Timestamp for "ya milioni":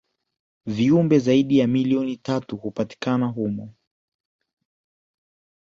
1.59-2.17